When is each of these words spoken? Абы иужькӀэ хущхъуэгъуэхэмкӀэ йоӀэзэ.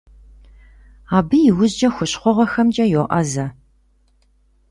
Абы 1.17 1.37
иужькӀэ 1.49 1.89
хущхъуэгъуэхэмкӀэ 1.95 2.85
йоӀэзэ. 2.93 3.45